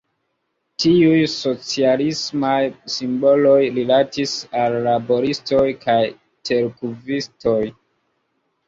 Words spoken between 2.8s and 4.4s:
simboloj rilatis